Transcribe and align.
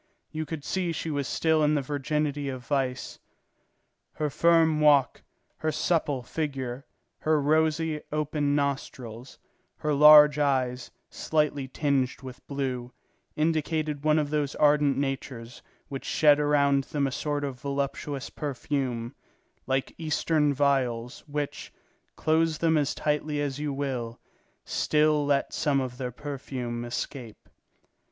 You 0.31 0.47
could 0.47 0.63
see 0.65 0.91
she 0.91 1.11
was 1.11 1.27
still 1.27 1.63
in 1.63 1.75
the 1.75 1.81
virginity 1.83 2.49
of 2.49 2.65
vice. 2.65 3.19
Her 4.13 4.31
firm 4.31 4.79
walk, 4.81 5.21
her 5.57 5.71
supple 5.71 6.23
figure, 6.23 6.87
her 7.19 7.39
rosy, 7.39 8.01
open 8.11 8.55
nostrils, 8.55 9.37
her 9.77 9.93
large 9.93 10.39
eyes, 10.39 10.89
slightly 11.11 11.67
tinged 11.67 12.23
with 12.23 12.43
blue, 12.47 12.91
indicated 13.35 14.03
one 14.03 14.17
of 14.17 14.31
those 14.31 14.55
ardent 14.55 14.97
natures 14.97 15.61
which 15.87 16.03
shed 16.05 16.39
around 16.39 16.85
them 16.85 17.05
a 17.05 17.11
sort 17.11 17.43
of 17.43 17.59
voluptuous 17.61 18.31
perfume, 18.31 19.13
like 19.67 19.93
Eastern 19.99 20.51
vials, 20.51 21.19
which, 21.27 21.71
close 22.15 22.57
them 22.57 22.75
as 22.75 22.95
tightly 22.95 23.39
as 23.39 23.59
you 23.59 23.71
will, 23.71 24.19
still 24.65 25.23
let 25.27 25.53
some 25.53 25.79
of 25.79 25.99
their 25.99 26.11
perfume 26.11 26.83
escape. 26.85 27.47